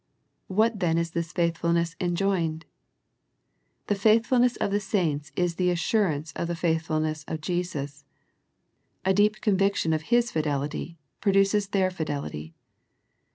What 0.47 0.79
then 0.79 0.97
is 0.97 1.11
this 1.11 1.31
faithfulness 1.31 1.95
enjoined? 2.01 2.65
The 3.85 3.93
faith 3.93 4.25
fulness 4.25 4.55
of 4.55 4.71
the 4.71 4.79
saints 4.79 5.31
is 5.35 5.57
the 5.57 5.69
assurance 5.69 6.33
of 6.35 6.47
the 6.47 6.55
faithfulness 6.55 7.23
of 7.27 7.39
Jesus. 7.39 8.03
A 9.05 9.13
deep 9.13 9.41
conviction 9.41 9.93
of 9.93 10.01
His 10.09 10.31
fidelity 10.31 10.97
produces 11.19 11.67
their 11.67 11.91
fidelity. 11.91 12.55